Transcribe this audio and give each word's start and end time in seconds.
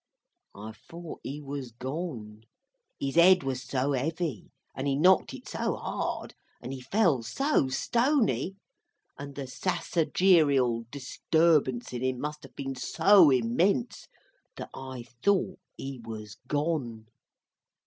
I 0.55 0.71
thought 0.71 1.19
he 1.23 1.39
was 1.41 1.69
gone. 1.73 2.45
His 2.99 3.17
Ed 3.17 3.43
was 3.43 3.61
so 3.61 3.91
heavy, 3.91 4.49
and 4.73 4.87
he 4.87 4.95
knocked 4.95 5.31
it 5.31 5.47
so 5.47 5.75
hard, 5.75 6.33
and 6.59 6.73
he 6.73 6.81
fell 6.81 7.21
so 7.21 7.67
stoney, 7.67 8.55
and 9.19 9.35
the 9.35 9.45
sassagerial 9.45 10.85
disturbance 10.89 11.93
in 11.93 12.01
him 12.01 12.19
must 12.19 12.41
have 12.41 12.55
been 12.55 12.73
so 12.73 13.29
immense, 13.29 14.07
that 14.55 14.71
I 14.73 15.05
thought 15.21 15.59
he 15.77 15.99
was 16.03 16.35
gone. 16.47 17.05